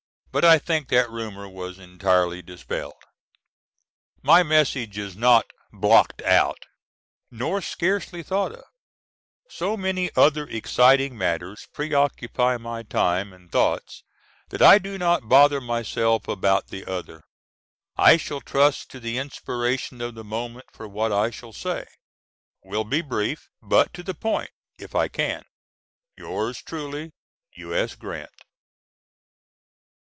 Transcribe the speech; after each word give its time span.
But 0.33 0.45
I 0.45 0.59
think 0.59 0.87
that 0.87 1.09
rumor 1.11 1.49
was 1.49 1.77
entirely 1.77 2.41
dispelled. 2.41 3.03
My 4.23 4.43
Message 4.43 4.97
is 4.97 5.17
not 5.17 5.51
"blocked 5.73 6.21
out," 6.21 6.67
nor 7.29 7.61
scarcely 7.61 8.23
thought 8.23 8.53
of. 8.53 8.63
So 9.49 9.75
many 9.75 10.09
other 10.15 10.47
exciting 10.47 11.17
matters 11.17 11.67
preoccupy 11.73 12.55
my 12.55 12.81
time 12.83 13.33
and 13.33 13.51
thoughts 13.51 14.05
that 14.51 14.61
I 14.61 14.77
do 14.79 14.97
not 14.97 15.27
bother 15.27 15.59
myself 15.59 16.29
about 16.29 16.67
the 16.67 16.85
other. 16.85 17.23
I 17.97 18.15
shall 18.15 18.39
trust 18.39 18.89
to 18.91 19.01
the 19.01 19.17
inspiration 19.17 19.99
of 19.99 20.15
the 20.15 20.23
moment 20.23 20.67
for 20.71 20.87
what 20.87 21.11
I 21.11 21.29
shall 21.29 21.51
say. 21.51 21.83
Will 22.63 22.85
be 22.85 23.01
brief, 23.01 23.49
but 23.61 23.93
to 23.95 24.01
the 24.01 24.15
point 24.15 24.51
if 24.79 24.95
I 24.95 25.09
can. 25.09 25.43
Yours 26.17 26.61
truly, 26.61 27.11
U.S. 27.57 27.95
GRANT. 27.95 28.29